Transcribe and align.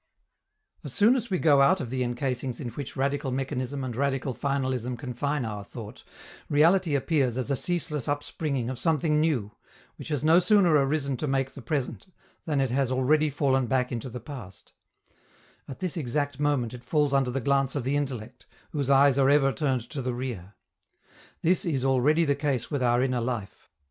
As 0.83 0.93
soon 0.95 1.15
as 1.15 1.29
we 1.29 1.37
go 1.37 1.61
out 1.61 1.79
of 1.79 1.91
the 1.91 2.01
encasings 2.03 2.59
in 2.59 2.69
which 2.69 2.95
radical 2.97 3.29
mechanism 3.29 3.83
and 3.83 3.95
radical 3.95 4.33
finalism 4.33 4.97
confine 4.97 5.45
our 5.45 5.63
thought, 5.63 6.03
reality 6.49 6.95
appears 6.95 7.37
as 7.37 7.51
a 7.51 7.55
ceaseless 7.55 8.07
upspringing 8.07 8.67
of 8.67 8.79
something 8.79 9.19
new, 9.19 9.51
which 9.97 10.07
has 10.07 10.23
no 10.23 10.39
sooner 10.39 10.71
arisen 10.73 11.17
to 11.17 11.27
make 11.27 11.51
the 11.51 11.61
present 11.61 12.07
than 12.47 12.59
it 12.59 12.71
has 12.71 12.91
already 12.91 13.29
fallen 13.29 13.67
back 13.67 13.91
into 13.91 14.09
the 14.09 14.19
past; 14.19 14.73
at 15.67 15.81
this 15.81 15.95
exact 15.95 16.39
moment 16.39 16.73
it 16.73 16.83
falls 16.83 17.13
under 17.13 17.29
the 17.29 17.39
glance 17.39 17.75
of 17.75 17.83
the 17.83 17.95
intellect, 17.95 18.47
whose 18.71 18.89
eyes 18.89 19.19
are 19.19 19.29
ever 19.29 19.51
turned 19.53 19.87
to 19.87 20.01
the 20.01 20.15
rear. 20.15 20.55
This 21.43 21.63
is 21.63 21.85
already 21.85 22.25
the 22.25 22.33
case 22.33 22.71
with 22.71 22.81
our 22.81 23.03
inner 23.03 23.21
life. 23.21 23.69